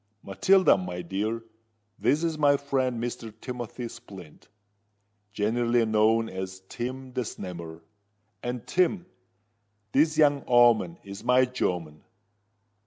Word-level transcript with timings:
Matilda, 0.23 0.77
my 0.77 1.03
dear, 1.03 1.43
this 1.99 2.23
is 2.23 2.35
my 2.35 2.57
friend 2.57 2.99
Mr. 2.99 3.31
Timothy 3.39 3.87
Splint, 3.87 4.47
generally 5.31 5.85
knowed 5.85 6.27
as 6.31 6.63
Tim 6.69 7.13
the 7.13 7.21
Snammer: 7.21 7.81
and 8.41 8.65
Tim, 8.65 9.05
this 9.91 10.17
young 10.17 10.43
o'oman 10.47 10.97
is 11.03 11.23
my 11.23 11.45
jomen. 11.45 12.01